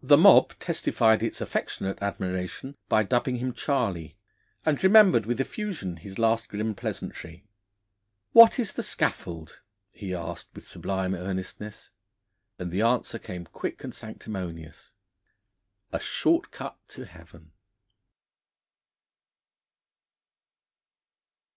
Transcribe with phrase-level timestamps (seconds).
[0.00, 4.16] The mob testified its affectionate admiration by dubbing him 'Charley,'
[4.64, 7.44] and remembered with effusion his last grim pleasantry.
[8.30, 9.60] 'What is the scaffold?'
[9.90, 11.90] he asked with sublime earnestness.
[12.60, 14.92] And the answer came quick and sanctimonious:
[15.92, 17.50] 'A short cut to Heaven!'